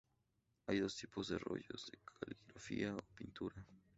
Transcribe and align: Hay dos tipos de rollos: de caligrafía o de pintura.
Hay 0.65 0.79
dos 0.79 0.95
tipos 0.95 1.27
de 1.27 1.37
rollos: 1.37 1.85
de 1.91 1.99
caligrafía 2.03 2.91
o 2.95 3.01
de 3.03 3.13
pintura. 3.13 3.63